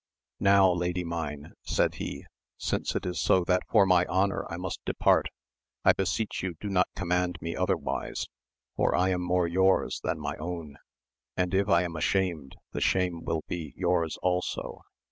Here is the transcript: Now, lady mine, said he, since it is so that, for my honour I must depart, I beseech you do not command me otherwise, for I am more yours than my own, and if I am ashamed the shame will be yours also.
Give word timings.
Now, 0.39 0.71
lady 0.71 1.03
mine, 1.03 1.53
said 1.61 1.93
he, 2.01 2.25
since 2.57 2.95
it 2.95 3.05
is 3.05 3.21
so 3.21 3.43
that, 3.43 3.61
for 3.69 3.85
my 3.85 4.07
honour 4.07 4.47
I 4.49 4.57
must 4.57 4.83
depart, 4.83 5.27
I 5.85 5.93
beseech 5.93 6.41
you 6.41 6.55
do 6.59 6.69
not 6.69 6.87
command 6.95 7.37
me 7.39 7.55
otherwise, 7.55 8.25
for 8.75 8.95
I 8.95 9.09
am 9.09 9.21
more 9.21 9.47
yours 9.47 10.01
than 10.03 10.19
my 10.19 10.35
own, 10.37 10.77
and 11.37 11.53
if 11.53 11.69
I 11.69 11.83
am 11.83 11.95
ashamed 11.95 12.55
the 12.71 12.81
shame 12.81 13.23
will 13.23 13.43
be 13.47 13.75
yours 13.77 14.17
also. 14.23 14.81